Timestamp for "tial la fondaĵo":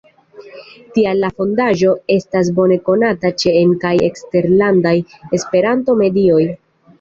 0.93-1.91